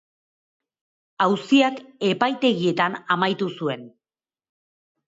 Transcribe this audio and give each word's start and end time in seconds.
Auziak 1.25 1.79
epaitegietan 2.09 2.99
amaitu 3.19 3.53
zuen. 3.61 3.89